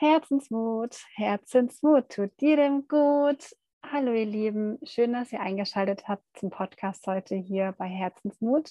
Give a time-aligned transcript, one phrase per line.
[0.00, 3.54] Herzensmut, Herzensmut tut jedem gut.
[3.84, 8.70] Hallo ihr Lieben, schön, dass ihr eingeschaltet habt zum Podcast heute hier bei Herzensmut.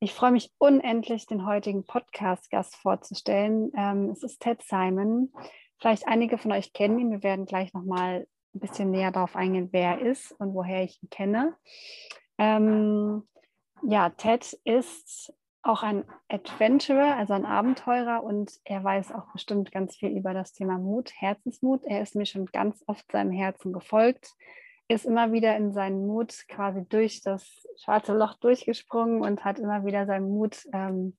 [0.00, 3.70] Ich freue mich unendlich, den heutigen Podcast-Gast vorzustellen.
[3.76, 5.32] Ähm, es ist Ted Simon.
[5.78, 7.12] Vielleicht einige von euch kennen ihn.
[7.12, 11.00] Wir werden gleich nochmal ein bisschen näher darauf eingehen, wer er ist und woher ich
[11.00, 11.56] ihn kenne.
[12.36, 13.28] Ähm,
[13.82, 15.32] ja, Ted ist
[15.68, 20.52] auch ein Adventurer, also ein Abenteurer und er weiß auch bestimmt ganz viel über das
[20.54, 21.84] Thema Mut, Herzensmut.
[21.84, 24.32] Er ist mir schon ganz oft seinem Herzen gefolgt,
[24.88, 29.84] ist immer wieder in seinen Mut quasi durch das schwarze Loch durchgesprungen und hat immer
[29.84, 31.18] wieder seinen Mut ähm,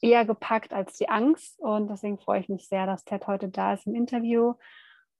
[0.00, 1.60] eher gepackt als die Angst.
[1.60, 4.54] Und deswegen freue ich mich sehr, dass Ted heute da ist im Interview.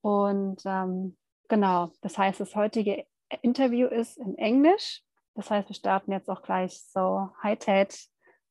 [0.01, 1.15] Und ähm,
[1.47, 3.05] genau, das heißt, das heutige
[3.41, 5.01] Interview ist in Englisch.
[5.33, 7.29] Das heißt, wir starten jetzt auch gleich so.
[7.41, 7.95] Hi Ted,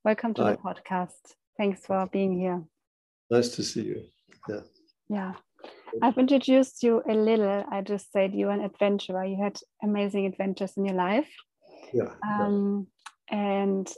[0.05, 0.53] Welcome to Hi.
[0.53, 1.37] the podcast.
[1.57, 2.65] Thanks for being here.
[3.31, 4.03] Nice to see you.
[4.49, 4.61] Yeah.
[5.09, 5.33] Yeah.
[6.03, 7.65] I've introduced you a little.
[7.71, 9.25] I just said you're an adventurer.
[9.25, 11.31] You had amazing adventures in your life.
[11.93, 12.15] Yeah.
[12.29, 12.89] Um,
[13.31, 13.39] yeah.
[13.39, 13.93] And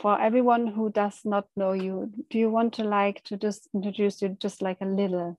[0.00, 4.22] for everyone who does not know you, do you want to like to just introduce
[4.22, 5.38] you just like a little?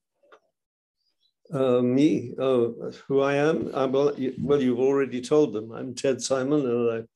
[1.51, 3.71] Uh, me, oh, who I am?
[3.73, 5.71] I'm, well, you, well, you've already told them.
[5.71, 7.07] I'm Ted Simon, and I,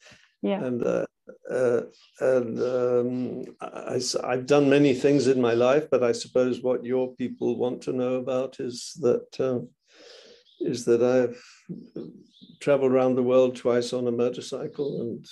[0.41, 0.63] yeah.
[0.63, 1.05] and uh,
[1.49, 1.81] uh,
[2.19, 7.15] and um, I, have done many things in my life, but I suppose what your
[7.15, 9.59] people want to know about is that uh,
[10.59, 11.41] is that I've
[12.59, 15.25] traveled around the world twice on a motorcycle, and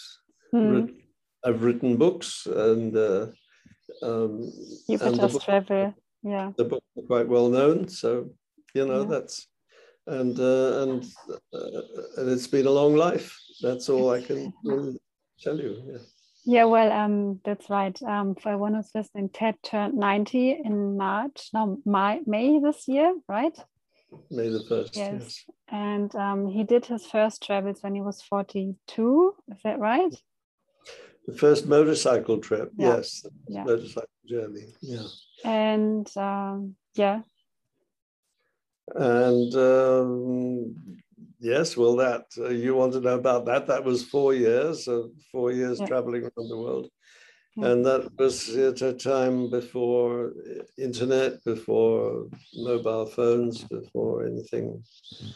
[0.53, 0.95] mm.
[1.43, 3.27] I've written books, and uh,
[4.01, 4.51] um,
[4.87, 6.51] you just travel, yeah.
[6.57, 8.31] The book are quite well known, so
[8.73, 9.09] you know yeah.
[9.09, 9.47] that's
[10.07, 11.05] and uh, and
[11.53, 11.81] uh,
[12.17, 13.37] and it's been a long life.
[13.61, 14.99] That's all I can really
[15.43, 15.81] tell you.
[15.85, 15.97] Yeah.
[16.45, 17.97] Yeah, well, um, that's right.
[18.03, 23.15] Um, for everyone who's listening, Ted turned 90 in March, no, May, May this year,
[23.29, 23.57] right?
[24.29, 25.13] May the 1st, yes.
[25.21, 25.43] yes.
[25.69, 30.13] And um, he did his first travels when he was 42, is that right?
[31.27, 32.97] The first motorcycle trip, yeah.
[32.97, 33.25] yes.
[33.47, 33.63] Yeah.
[33.63, 35.03] Motorcycle journey, yeah.
[35.45, 37.21] And um, yeah.
[38.93, 40.75] And um,
[41.43, 43.67] Yes, well, that uh, you want to know about that.
[43.67, 45.87] That was four years, uh, four years yeah.
[45.87, 46.87] traveling around the world.
[47.57, 47.65] Yeah.
[47.67, 50.31] And that was at a time before
[50.77, 54.85] internet, before mobile phones, before anything.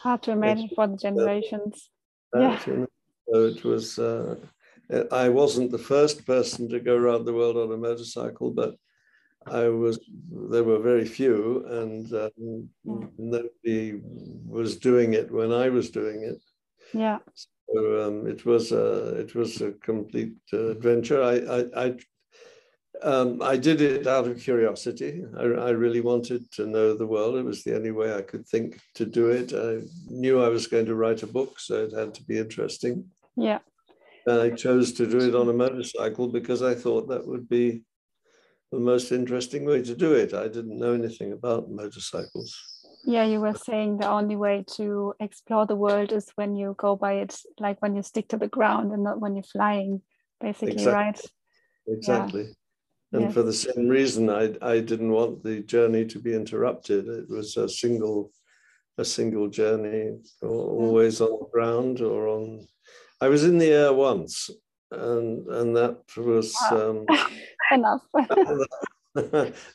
[0.02, 1.90] Hard to imagine for the generations.
[2.34, 2.58] yeah.
[2.66, 2.86] You know,
[3.30, 4.36] so it was, uh,
[5.12, 8.76] I wasn't the first person to go around the world on a motorcycle, but
[9.52, 9.98] I was
[10.50, 12.68] there were very few, and um,
[13.18, 14.00] nobody
[14.46, 16.40] was doing it when I was doing it.
[16.92, 17.18] Yeah.
[17.34, 21.22] So um, it was a it was a complete uh, adventure.
[21.22, 21.96] I I I,
[23.02, 25.24] um, I, did it out of curiosity.
[25.36, 27.36] I, I, really wanted to know the world.
[27.36, 29.52] It was the only way I could think to do it.
[29.52, 33.04] I knew I was going to write a book, so it had to be interesting.
[33.36, 33.60] Yeah.
[34.26, 37.82] And I chose to do it on a motorcycle because I thought that would be
[38.70, 40.34] the most interesting way to do it.
[40.34, 42.54] I didn't know anything about motorcycles.
[43.04, 46.96] Yeah, you were saying the only way to explore the world is when you go
[46.96, 50.02] by it, like when you stick to the ground and not when you're flying,
[50.40, 50.92] basically, exactly.
[50.92, 51.20] right?
[51.86, 52.42] Exactly.
[52.42, 52.48] Yeah.
[53.12, 53.34] And yes.
[53.34, 57.08] for the same reason, I, I didn't want the journey to be interrupted.
[57.08, 58.30] It was a single,
[58.98, 62.66] a single journey, always on the ground or on.
[63.20, 64.50] I was in the air once,
[64.90, 66.90] and and that was wow.
[66.90, 67.06] um,
[67.72, 68.02] enough.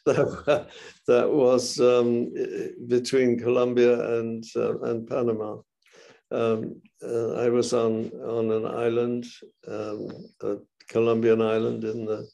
[0.06, 0.68] that,
[1.08, 2.34] that was um,
[2.88, 5.58] between Colombia and uh, and Panama.
[6.32, 9.26] Um, uh, I was on on an island,
[9.68, 10.10] um,
[10.42, 10.58] a
[10.90, 12.28] Colombian island in the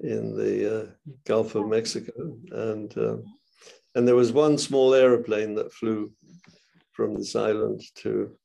[0.00, 0.86] in the uh,
[1.24, 3.16] Gulf of Mexico, and uh,
[3.94, 6.12] and there was one small aeroplane that flew
[6.92, 8.36] from this island to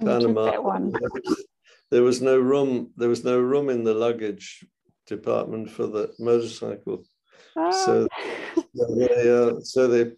[0.00, 0.80] Panama.
[1.90, 2.92] There was no room.
[2.96, 4.64] There was no room in the luggage
[5.06, 7.04] department for the motorcycle.
[7.54, 8.54] So, ah.
[8.96, 10.12] they, uh, so they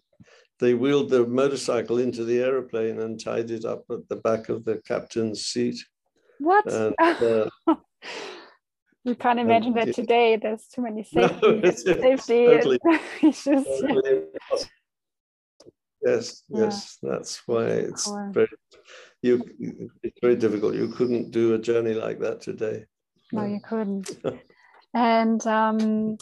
[0.59, 4.63] they wheeled the motorcycle into the aeroplane and tied it up at the back of
[4.63, 5.83] the captain's seat.
[6.39, 6.71] What?
[6.71, 7.75] And, uh,
[9.03, 10.37] you can't imagine that today.
[10.39, 12.79] There's too many safety, no, safety totally,
[13.23, 13.65] issues.
[13.65, 14.23] Totally
[16.03, 16.63] yes, yeah.
[16.63, 18.47] yes, that's why it's very
[19.21, 19.43] you.
[20.03, 20.75] It's very difficult.
[20.75, 22.85] You couldn't do a journey like that today.
[23.31, 24.11] No, you couldn't.
[24.93, 26.17] And um,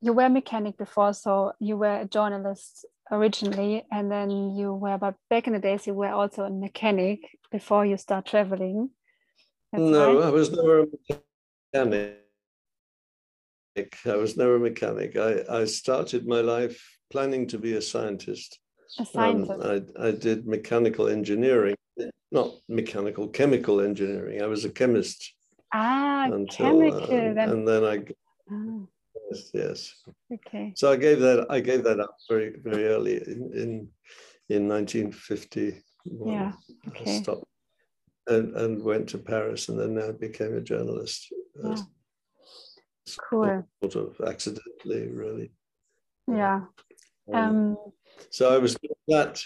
[0.00, 4.98] you were a mechanic before, so you were a journalist originally, and then you were,
[4.98, 7.20] but back in the days, you were also a mechanic
[7.50, 8.90] before you start traveling.
[9.72, 10.26] That's no, right?
[10.26, 10.86] I was never a
[11.74, 12.22] mechanic.
[14.06, 15.16] I was never a mechanic.
[15.16, 18.58] I, I started my life planning to be a scientist.
[18.98, 19.50] A scientist.
[19.50, 21.76] Um, I, I did mechanical engineering,
[22.32, 24.42] not mechanical, chemical engineering.
[24.42, 25.34] I was a chemist.
[25.72, 27.02] Ah, until, chemical.
[27.02, 27.52] Uh.
[27.52, 28.04] And then I,
[28.52, 28.88] oh.
[29.30, 29.94] yes, yes.
[30.32, 30.72] Okay.
[30.76, 33.88] So I gave that, I gave that up very, very early in, in,
[34.48, 35.82] in 1950.
[36.04, 36.52] Yeah.
[36.88, 37.18] Okay.
[37.18, 37.44] I stopped
[38.28, 41.32] and, and went to Paris and then I became a journalist.
[41.62, 41.76] Uh,
[43.30, 43.66] cool.
[43.82, 45.52] Sort of accidentally, really.
[46.28, 46.62] Yeah.
[47.32, 47.76] Um, um,
[48.30, 48.76] so I was
[49.08, 49.42] that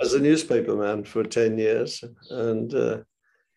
[0.00, 2.98] as a newspaperman for 10 years and uh,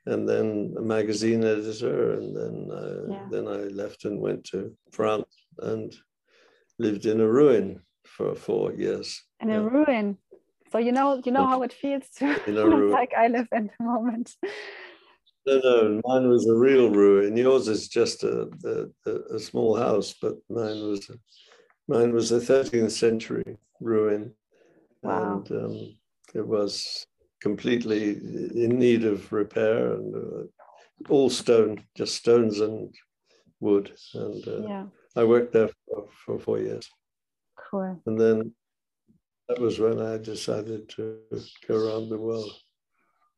[0.05, 3.27] and then a magazine editor and then uh, yeah.
[3.31, 5.25] then I left and went to France
[5.59, 5.95] and
[6.77, 9.23] lived in a ruin for four years.
[9.39, 9.55] In yeah.
[9.55, 10.17] a ruin.
[10.71, 12.25] So you know you know how it feels to
[12.91, 14.35] like I live at the moment.
[15.45, 17.35] No, no, mine was a real ruin.
[17.35, 18.49] Yours is just a,
[19.05, 21.11] a, a small house, but mine was
[21.87, 24.33] mine was a 13th century ruin.
[25.01, 25.43] Wow.
[25.47, 25.95] And um,
[26.33, 27.05] it was
[27.41, 30.43] completely in need of repair and uh,
[31.09, 32.93] all stone, just stones and
[33.59, 33.93] wood.
[34.13, 34.85] And uh, yeah.
[35.15, 36.89] I worked there for, for four years.
[37.69, 38.01] Cool.
[38.05, 38.53] And then
[39.49, 41.19] that was when I decided to
[41.67, 42.51] go around the world.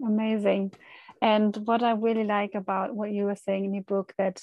[0.05, 0.73] Amazing.
[1.21, 4.41] And what I really like about what you were saying in your book that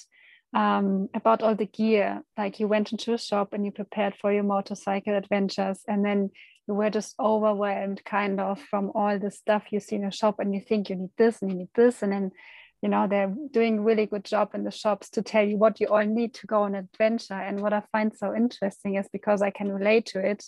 [0.53, 4.31] um, about all the gear, like you went into a shop and you prepared for
[4.31, 6.29] your motorcycle adventures, and then
[6.67, 10.39] you were just overwhelmed kind of from all the stuff you see in a shop,
[10.39, 12.31] and you think you need this and you need this, and then
[12.81, 15.87] you know they're doing really good job in the shops to tell you what you
[15.87, 17.33] all need to go on an adventure.
[17.33, 20.45] And what I find so interesting is because I can relate to it,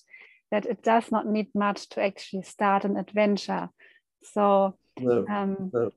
[0.51, 3.69] that it does not need much to actually start an adventure.
[4.23, 5.91] So no, um, no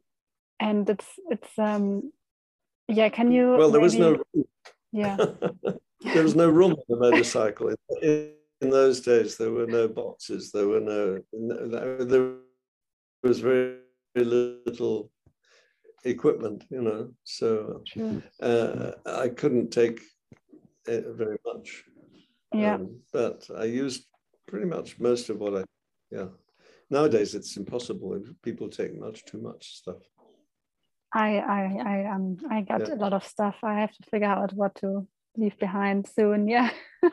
[0.61, 2.12] and it's it's um
[2.88, 4.23] yeah can you well there maybe, was no
[4.93, 5.17] yeah
[6.15, 7.75] there was no room on the motorcycle
[8.60, 12.34] in, those days there were no boxes there were no, no there
[13.22, 13.78] was very,
[14.14, 15.10] very little
[16.05, 17.82] equipment you know so
[18.43, 20.00] uh, i couldn't take
[20.87, 21.84] very much
[22.52, 24.06] yeah um, but i used
[24.46, 25.64] pretty much most of what i
[26.10, 26.28] yeah
[26.90, 30.02] nowadays it's impossible people take much too much stuff
[31.12, 32.94] I I I um I got yeah.
[32.94, 33.56] a lot of stuff.
[33.62, 35.06] I have to figure out what to
[35.37, 36.49] leave behind soon.
[36.49, 36.70] Yeah.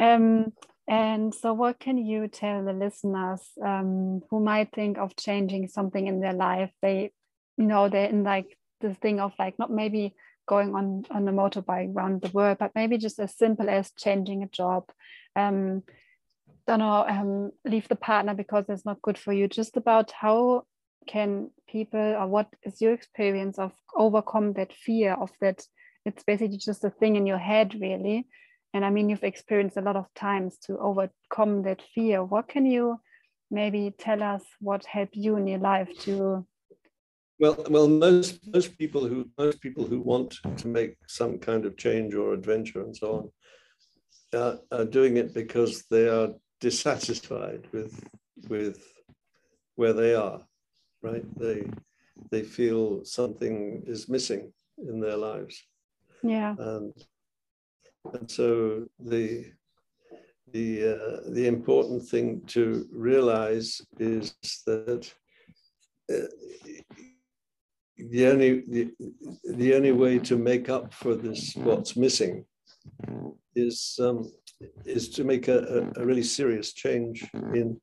[0.00, 0.52] um
[0.90, 6.08] and so what can you tell the listeners um, who might think of changing something
[6.08, 6.72] in their life?
[6.82, 7.12] They
[7.56, 10.16] you know they're in like the thing of like not maybe
[10.48, 14.42] going on on a motorbike around the world, but maybe just as simple as changing
[14.42, 14.90] a job.
[15.36, 15.84] Um,
[16.66, 19.46] don't know, um, leave the partner because it's not good for you.
[19.46, 20.64] Just about how
[21.06, 25.62] can people or what is your experience of overcome that fear of that
[26.04, 28.26] it's basically just a thing in your head really
[28.74, 32.66] and i mean you've experienced a lot of times to overcome that fear what can
[32.66, 32.98] you
[33.50, 36.46] maybe tell us what helped you in your life to
[37.38, 41.76] well well most most people who most people who want to make some kind of
[41.76, 46.28] change or adventure and so on uh, are doing it because they are
[46.60, 48.04] dissatisfied with
[48.48, 48.78] with
[49.74, 50.40] where they are
[51.02, 51.24] right?
[51.38, 51.64] They
[52.30, 55.62] they feel something is missing in their lives.
[56.22, 56.54] Yeah.
[56.58, 56.92] And
[58.14, 59.46] and so the
[60.52, 64.34] the uh, the important thing to realize is
[64.66, 65.12] that
[66.12, 66.26] uh,
[67.96, 68.90] the only the,
[69.44, 72.44] the only way to make up for this what's missing
[73.54, 74.32] is um,
[74.84, 77.80] is to make a, a, really serious change in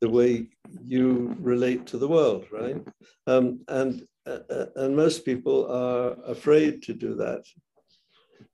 [0.00, 0.48] the way
[0.84, 2.82] you relate to the world, right?
[3.26, 7.44] Um, and uh, uh, and most people are afraid to do that.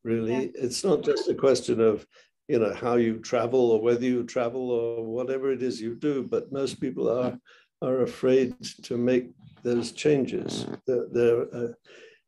[0.05, 0.49] Really, yeah.
[0.55, 2.07] it's not just a question of
[2.49, 6.23] you know how you travel or whether you travel or whatever it is you do,
[6.23, 7.39] but most people are
[7.83, 9.31] are afraid to make
[9.63, 10.67] those changes.
[10.87, 11.69] They're, they're, uh,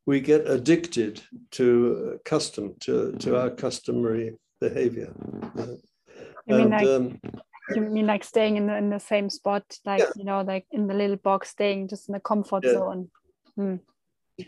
[0.05, 5.13] we get addicted to custom, to, to our customary behavior.
[5.57, 5.75] Uh,
[6.47, 7.19] and, like, um,
[7.73, 10.11] you mean like staying in the, in the same spot, like yeah.
[10.15, 12.73] you know, like in the little box, staying just in the comfort yeah.
[12.73, 13.09] zone.
[13.55, 13.75] Hmm.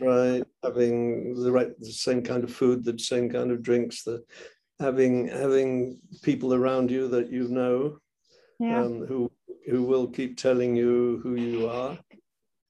[0.00, 4.22] Right, having the right, the same kind of food, the same kind of drinks, the
[4.78, 7.98] having having people around you that you know,
[8.60, 8.82] yeah.
[8.82, 9.30] um, who
[9.66, 11.98] who will keep telling you who you are,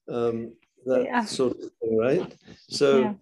[0.09, 0.53] um,
[0.85, 1.25] that yeah.
[1.25, 2.35] sort of thing, right?
[2.69, 3.19] So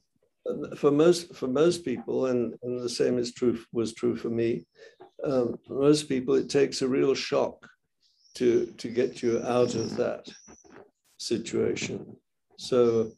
[0.78, 4.66] for most for most people, and, and the same is true was true for me
[5.24, 7.68] um, most people, it takes a real shock
[8.36, 10.28] to, to get you out of that
[11.18, 12.16] situation.
[12.58, 13.12] So,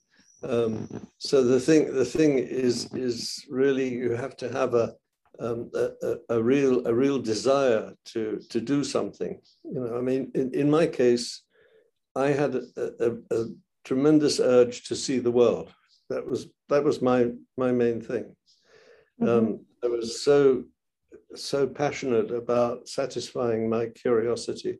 [0.43, 4.93] um, so the thing, the thing is, is really you have to have a,
[5.39, 9.39] um, a, a, real a real desire to to do something.
[9.63, 11.43] You know, I mean, in, in my case,
[12.15, 13.45] I had a, a, a
[13.85, 15.73] tremendous urge to see the world.
[16.09, 18.35] That was that was my my main thing.
[19.21, 19.29] Mm-hmm.
[19.29, 20.65] Um, I was so
[21.35, 24.79] so passionate about satisfying my curiosity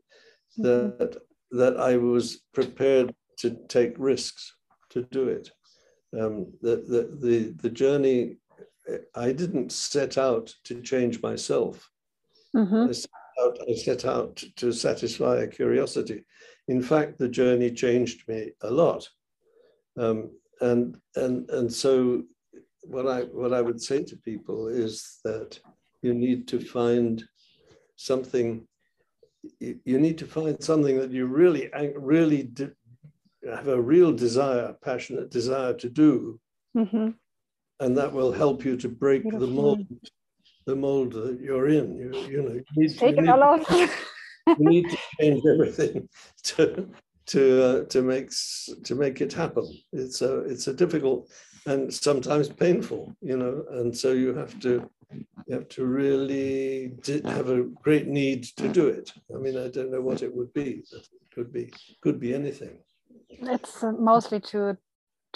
[0.58, 0.98] mm-hmm.
[0.98, 1.16] that
[1.52, 4.54] that I was prepared to take risks
[4.90, 5.50] to do it.
[6.18, 8.36] Um, the, the, the, the journey,
[9.14, 11.88] I didn't set out to change myself.
[12.56, 12.88] Mm-hmm.
[12.88, 13.10] I, set
[13.42, 16.24] out, I set out to satisfy a curiosity.
[16.68, 19.08] In fact, the journey changed me a lot.
[19.96, 20.30] Um,
[20.60, 22.24] and, and, and so
[22.82, 25.58] what I, what I would say to people is that
[26.02, 27.22] you need to find
[27.96, 28.66] something
[29.60, 32.42] you need to find something that you really really
[33.48, 36.38] have a real desire passionate desire to do
[36.76, 37.08] mm-hmm.
[37.80, 39.46] and that will help you to break Beautiful.
[39.46, 39.86] the mold
[40.66, 43.90] the mold that you're in you, you know you need, Take you, need,
[44.46, 46.08] you need to change everything
[46.44, 46.88] to
[47.26, 48.30] to uh, to make
[48.84, 51.30] to make it happen it's a it's a difficult
[51.66, 54.88] and sometimes painful you know and so you have to
[55.46, 56.92] you have to really
[57.24, 59.12] have a great need to do it.
[59.34, 62.34] I mean, I don't know what it would be, but it could be could be
[62.34, 62.78] anything.
[63.30, 64.76] It's uh, mostly to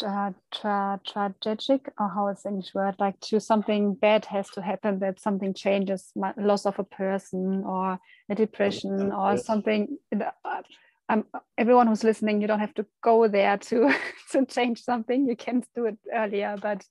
[0.04, 1.00] uh, tra-
[1.40, 5.54] tragic, or how is English word, like to something bad has to happen, that something
[5.54, 7.98] changes, loss of a person, or
[8.28, 9.46] a depression, or yes.
[9.46, 9.98] something.
[10.12, 10.62] Uh,
[11.08, 11.26] um,
[11.58, 13.94] everyone who's listening, you don't have to go there to
[14.32, 15.28] to change something.
[15.28, 16.84] You can do it earlier, but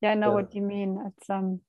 [0.00, 0.34] yeah, I know yeah.
[0.34, 1.12] what you mean.
[1.18, 1.60] It's um,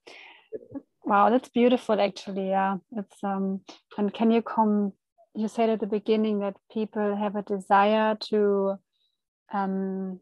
[1.05, 2.49] Wow, that's beautiful actually.
[2.49, 2.77] Yeah.
[2.93, 3.61] It's um
[3.97, 4.93] and can you come
[5.35, 8.75] you said at the beginning that people have a desire to
[9.51, 10.19] um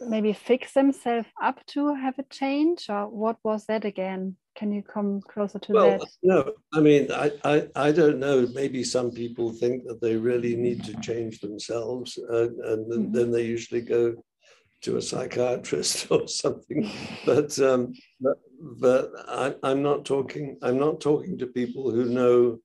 [0.00, 4.82] maybe fix themselves up to have a change or what was that again can you
[4.82, 9.10] come closer to well, that no i mean I, I i don't know maybe some
[9.10, 13.12] people think that they really need to change themselves uh, and mm -hmm.
[13.12, 14.14] then they usually go
[14.84, 16.90] to a psychiatrist or something.
[17.26, 20.58] But um, but, but I, I'm not talking.
[20.62, 22.60] I'm not talking to people who know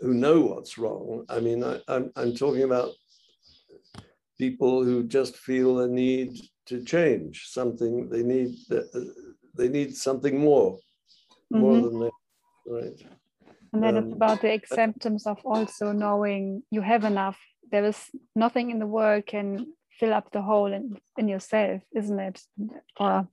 [0.00, 1.24] who know what's wrong.
[1.28, 2.90] I mean, I, I'm I'm talking about
[4.38, 8.08] people who just feel a need to change something.
[8.08, 8.56] They need
[9.56, 10.78] they need something more,
[11.50, 11.84] more mm-hmm.
[11.86, 12.12] than that,
[12.66, 13.02] right?
[13.72, 17.38] And then um, it's about the acceptance of also knowing you have enough.
[17.70, 17.98] There is
[18.34, 22.40] nothing in the world can fill up the hole in, in yourself, isn't it?
[22.98, 23.28] Or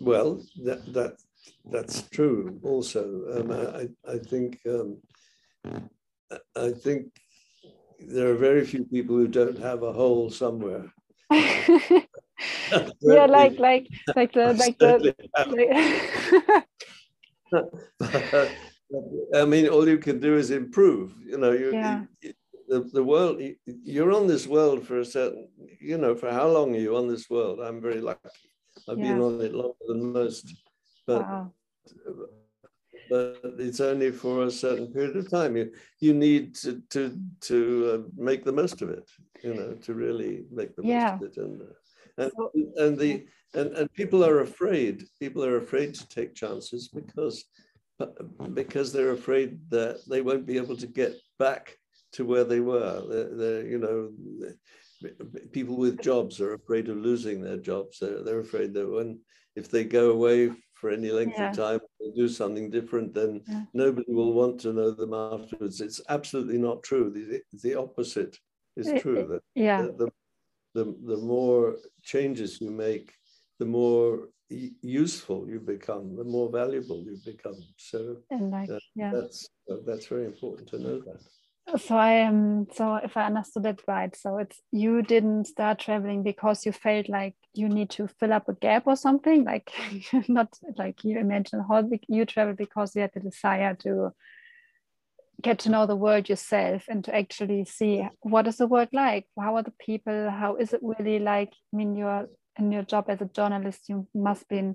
[0.00, 1.16] well, that that
[1.70, 2.60] that's true.
[2.62, 3.02] Also,
[3.34, 4.98] um, I I think um,
[6.56, 7.06] I think
[7.98, 10.92] there are very few people who don't have a hole somewhere.
[11.30, 15.14] yeah, like like like the like the.
[17.52, 18.50] Like...
[19.34, 21.14] I mean, all you can do is improve.
[21.24, 22.04] You know, you, yeah.
[22.20, 22.34] you,
[22.68, 25.48] the, the world, you're on this world for a certain,
[25.80, 27.60] you know, for how long are you on this world?
[27.60, 28.28] I'm very lucky.
[28.88, 29.12] I've yeah.
[29.12, 30.54] been on it longer than most,
[31.06, 31.52] but, wow.
[33.10, 35.56] but it's only for a certain period of time.
[35.56, 39.08] You, you need to, to, to uh, make the most of it,
[39.42, 41.18] you know, to really make the yeah.
[41.20, 41.50] most of it.
[41.50, 41.64] And, uh,
[42.18, 46.88] and, so, and the, and, and people are afraid, people are afraid to take chances
[46.88, 47.44] because
[48.54, 51.76] because they're afraid that they won't be able to get back
[52.12, 53.02] to where they were.
[53.08, 55.10] They're, they're, you know,
[55.52, 57.98] people with jobs are afraid of losing their jobs.
[57.98, 59.20] They're, they're afraid that when
[59.56, 60.50] if they go away
[60.82, 61.50] for any length yeah.
[61.50, 63.62] of time or do something different, then yeah.
[63.72, 65.80] nobody will want to know them afterwards.
[65.80, 67.08] It's absolutely not true.
[67.08, 68.36] The, the opposite
[68.76, 69.24] is true.
[69.30, 69.82] That, yeah.
[69.82, 70.08] the,
[70.74, 73.14] the, the more changes you make,
[73.60, 77.60] the more useful you become, the more valuable you become.
[77.76, 79.12] So like, uh, yeah.
[79.14, 81.20] that's uh, that's very important to know that
[81.78, 86.22] so i am so if i understood it right so it's you didn't start traveling
[86.22, 89.44] because you felt like you need to fill up a gap or something?
[89.44, 89.70] Like
[90.28, 94.12] not like you imagine how you travel because you had the desire to
[95.40, 99.26] get to know the world yourself and to actually see what is the world like?
[99.38, 100.30] How are the people?
[100.30, 101.52] How is it really like?
[101.72, 102.28] I mean you're
[102.58, 104.74] in your job as a journalist you must be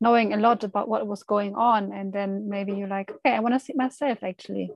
[0.00, 3.38] knowing a lot about what was going on and then maybe you're like okay i
[3.38, 4.70] want to see myself actually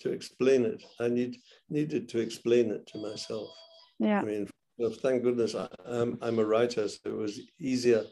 [0.00, 0.82] to explain it.
[1.00, 1.36] I need
[1.68, 3.48] needed to explain it to myself.
[3.98, 4.20] Yeah.
[4.20, 4.48] I mean,
[5.02, 8.04] thank goodness I, am I'm a writer, so it was easier.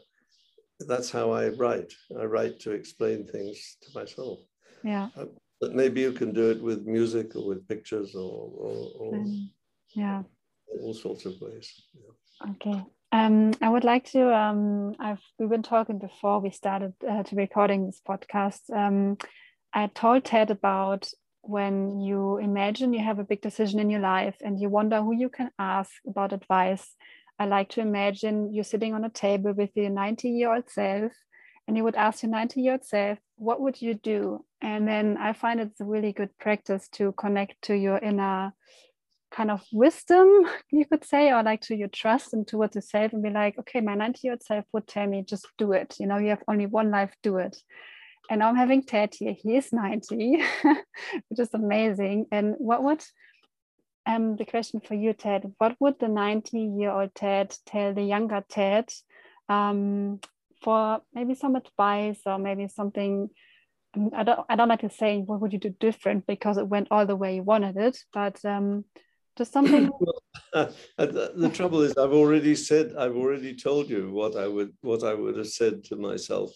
[0.79, 1.93] That's how I write.
[2.17, 4.39] I write to explain things to myself.
[4.83, 5.09] Yeah.
[5.17, 5.25] Uh,
[5.59, 9.51] but maybe you can do it with music or with pictures or, or, or um,
[9.93, 10.23] yeah,
[10.81, 11.69] all sorts of ways.
[11.93, 12.51] Yeah.
[12.51, 12.83] Okay.
[13.11, 14.33] Um, I would like to.
[14.33, 18.69] Um, I've we've been talking before we started uh, to recording this podcast.
[18.71, 19.17] Um,
[19.73, 21.09] I told Ted about
[21.41, 25.13] when you imagine you have a big decision in your life and you wonder who
[25.13, 26.95] you can ask about advice.
[27.39, 31.11] I like to imagine you sitting on a table with your 90 year old self
[31.67, 34.43] and you would ask your 90 year old self, what would you do?
[34.61, 38.53] And then I find it's a really good practice to connect to your inner
[39.31, 40.27] kind of wisdom,
[40.71, 43.81] you could say, or like to your trust and towards yourself and be like, okay,
[43.81, 45.95] my 90 year old self would tell me, just do it.
[45.99, 47.57] You know, you have only one life, do it.
[48.29, 52.27] And I'm having Ted here, he is 90, which is amazing.
[52.31, 53.03] And what would,
[54.05, 58.03] um, the question for you, Ted, what would the 90 year old Ted tell the
[58.03, 58.87] younger Ted
[59.49, 60.19] um,
[60.61, 63.31] for maybe some advice or maybe something?
[63.97, 66.67] Um, I don't, I don't like to say what would you do different because it
[66.67, 68.85] went all the way you wanted it, but um,
[69.39, 69.89] just something.
[69.99, 70.21] well,
[70.97, 75.03] the, the trouble is, I've already said, I've already told you what I would, what
[75.03, 76.51] I would have said to myself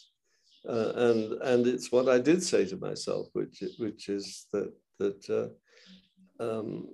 [0.68, 5.30] uh, and and it's what I did say to myself, which which is that that
[5.30, 6.88] uh, um,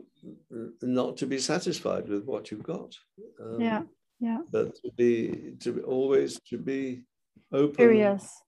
[0.81, 2.95] not to be satisfied with what you've got.
[3.43, 3.83] Um, yeah,
[4.19, 4.39] yeah.
[4.51, 7.03] But to be to be, always to be
[7.51, 8.41] open, curious,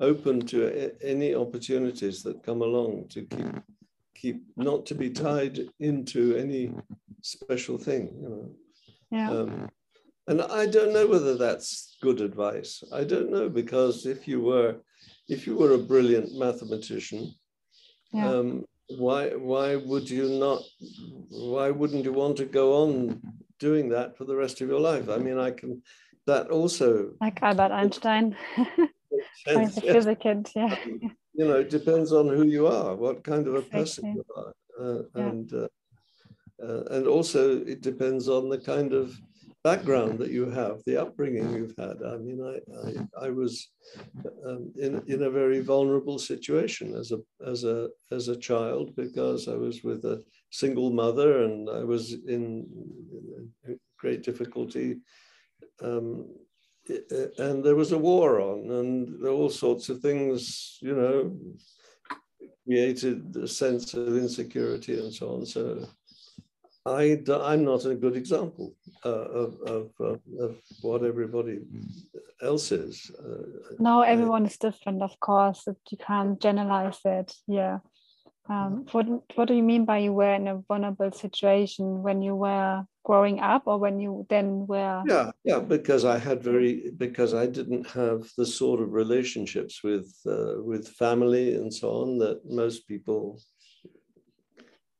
[0.00, 3.08] open to any opportunities that come along.
[3.10, 3.62] To keep
[4.14, 6.72] keep not to be tied into any
[7.22, 8.10] special thing.
[8.20, 8.50] You know.
[9.10, 9.30] Yeah.
[9.30, 9.68] Um,
[10.28, 12.82] and I don't know whether that's good advice.
[12.92, 14.76] I don't know because if you were,
[15.28, 17.32] if you were a brilliant mathematician,
[18.12, 18.28] yeah.
[18.28, 20.62] um, why why would you not?
[21.30, 23.20] Why wouldn't you want to go on
[23.58, 25.08] doing that for the rest of your life?
[25.08, 25.82] I mean, I can.
[26.26, 28.36] That also like Albert Einstein,
[29.46, 30.06] sense, yes.
[30.20, 30.76] kid, yeah.
[31.34, 34.52] You know, it depends on who you are, what kind of a person you are,
[34.80, 35.22] uh, yeah.
[35.22, 35.68] and uh,
[36.60, 39.16] uh, and also it depends on the kind of
[39.70, 41.96] background that you have, the upbringing you've had.
[42.12, 42.56] I mean, I,
[42.86, 43.54] I, I was
[44.46, 47.18] um, in, in a very vulnerable situation as a,
[47.52, 52.04] as, a, as a child because I was with a single mother and I was
[52.36, 52.44] in,
[53.98, 54.88] great difficulty.
[55.82, 56.06] Um,
[57.38, 61.16] and there was a war on, and all sorts of things, you know,
[62.64, 65.46] created a sense of insecurity and so on.
[65.46, 65.88] So
[66.86, 71.60] I, I'm not a good example uh, of, of, of, what everybody
[72.40, 73.10] else is.
[73.18, 75.64] Uh, no, everyone is different, of course.
[75.66, 77.34] You can't generalize it.
[77.48, 77.78] Yeah.
[78.48, 82.36] Um, what, what do you mean by you were in a vulnerable situation when you
[82.36, 85.02] were growing up or when you then were?
[85.06, 90.14] Yeah, yeah, because I had very, because I didn't have the sort of relationships with,
[90.26, 93.40] uh, with family and so on that most people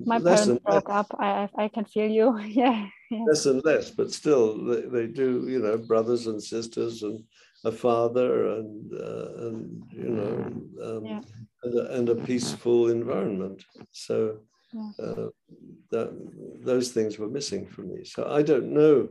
[0.05, 1.15] my parents broke up.
[1.19, 2.39] I I can feel you.
[2.47, 3.25] yeah, yeah.
[3.27, 5.47] Less and less, but still, they, they do.
[5.49, 7.23] You know, brothers and sisters, and
[7.65, 11.21] a father, and uh, and you know, um, yeah.
[11.63, 13.65] and, a, and, a, peaceful environment.
[13.93, 14.39] So
[14.73, 14.91] yeah.
[15.03, 15.29] uh,
[15.91, 16.11] that
[16.63, 18.05] those things were missing for me.
[18.05, 19.09] So I don't know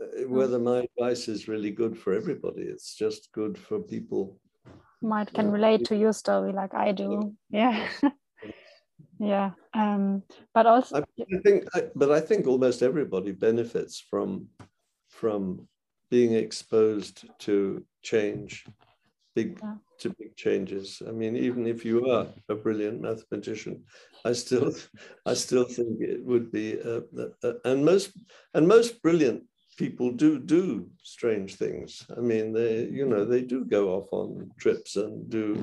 [0.00, 2.62] uh, whether my advice is really good for everybody.
[2.62, 4.38] It's just good for people.
[5.02, 7.34] Might can relate to your story like I do.
[7.50, 7.88] Yeah.
[9.18, 14.48] yeah um, but also I think but I think almost everybody benefits from
[15.08, 15.68] from
[16.10, 18.64] being exposed to change
[19.34, 19.74] big yeah.
[20.00, 23.84] to big changes I mean even if you are a brilliant mathematician
[24.24, 24.72] I still
[25.26, 27.02] I still think it would be uh,
[27.42, 28.12] uh, and most
[28.54, 29.44] and most brilliant
[29.76, 34.50] people do do strange things I mean they you know they do go off on
[34.58, 35.62] trips and do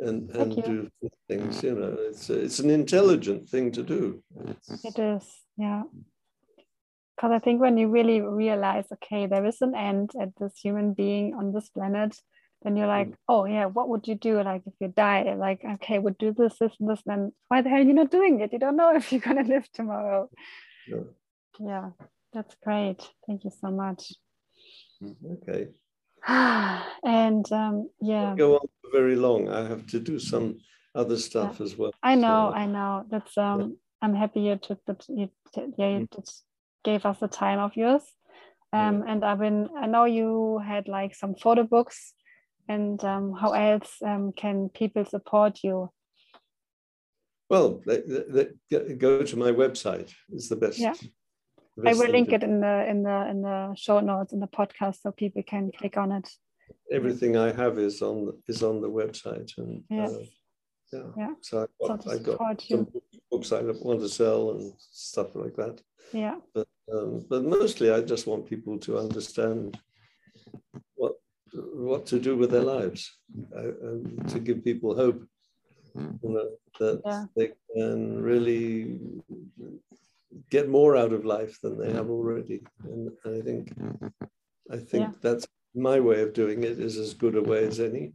[0.00, 0.90] and and do
[1.28, 4.22] things you know it's it's an intelligent thing to do.
[4.46, 5.24] It's, it is
[5.56, 5.82] yeah.
[7.16, 10.94] Because i think when you really realize okay there is an end at this human
[10.94, 12.16] being on this planet
[12.62, 13.16] then you're like mm.
[13.28, 14.42] oh yeah what would you do?
[14.42, 17.68] Like if you die like okay would do this this and this then why the
[17.68, 18.52] hell are you not doing it?
[18.52, 20.28] You don't know if you're going to live tomorrow.
[20.88, 21.04] Yeah.
[21.58, 21.90] yeah
[22.32, 23.00] that's great.
[23.26, 24.12] Thank you so much.
[25.02, 25.68] Mm, okay
[27.04, 28.34] and um, yeah.
[28.36, 29.48] Go on very long.
[29.48, 30.58] I have to do some
[30.94, 31.64] other stuff yeah.
[31.64, 33.04] as well i know so, i know.
[33.08, 33.66] That's um yeah.
[34.02, 35.30] i'm happy you took that you
[35.76, 36.44] yeah you just
[36.82, 38.02] gave us the time of yours.
[38.72, 39.12] Um yeah.
[39.12, 42.14] and i've been i know you had like some photo books
[42.68, 45.90] and um, how else um, can people support you?
[47.48, 50.12] Well they, they, go to my website.
[50.32, 50.78] Is the best.
[50.78, 50.94] Yeah
[51.86, 55.02] I will link it in the in the in the show notes in the podcast
[55.02, 56.28] so people can click on it.
[56.92, 60.18] Everything I have is on is on the website and yeah, uh,
[60.92, 61.10] yeah.
[61.16, 61.34] yeah.
[61.40, 62.88] So I got, so I got some,
[63.30, 65.80] books I want to sell and stuff like that.
[66.12, 66.36] Yeah.
[66.54, 69.78] But um, but mostly, I just want people to understand
[70.94, 71.14] what
[71.52, 73.18] what to do with their lives,
[73.56, 75.22] uh, and to give people hope.
[75.94, 77.24] You know that Yeah.
[77.36, 78.98] they can really
[80.50, 83.72] get more out of life than they have already, and I think
[84.70, 85.12] I think Yeah.
[85.20, 88.12] that's my way of doing it is as good a way as any.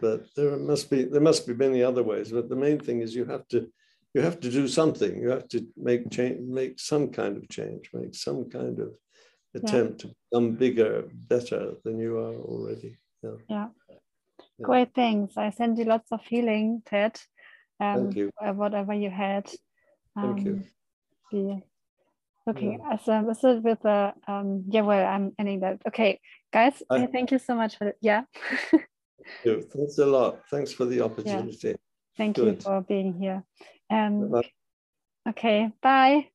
[0.00, 2.32] But there must be there must be many other ways.
[2.32, 3.58] But the main thing is you have to
[4.14, 5.12] you have to do something.
[5.22, 8.90] You have to make change, make some kind of change, make some kind of
[9.54, 12.96] attempt to become bigger, better than you are already.
[13.22, 13.38] Yeah.
[13.48, 13.68] Yeah.
[14.58, 14.64] Yeah.
[14.68, 15.36] Great things.
[15.36, 17.20] I send you lots of healing, Ted.
[17.80, 18.30] Um, Thank you.
[18.44, 19.50] uh, Whatever you had.
[20.20, 20.62] Thank you.
[22.46, 25.80] Okay, as um, is with the um, yeah, well, I'm ending that.
[25.88, 26.20] Okay,
[26.52, 28.24] guys, I- thank you so much for yeah.
[29.42, 29.62] Thank.
[29.72, 30.40] Thanks a lot.
[30.50, 31.76] Thanks for the opportunity.
[32.16, 33.42] Thank you for being here.
[33.90, 34.50] Um, Bye
[35.30, 36.28] okay, bye.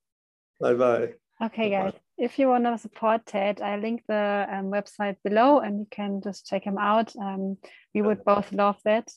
[0.73, 1.13] bye.
[1.41, 1.91] Okay, Bye-bye.
[1.91, 5.87] guys, if you want to support Ted, I link the um, website below and you
[5.89, 7.15] can just check him out.
[7.15, 7.57] Um,
[7.93, 9.09] we would both love that.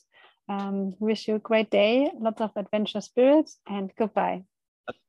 [0.47, 4.43] Um, wish you a great day, lots of adventure spirit, and goodbye.